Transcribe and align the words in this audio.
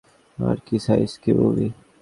আরে, 0.37 0.61
কী 0.65 0.77
সাইজ, 0.85 1.11
কী 1.23 1.31
মুভি! 1.37 1.67